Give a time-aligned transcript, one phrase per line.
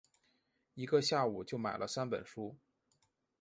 [0.73, 2.57] 一个下午就买了三本书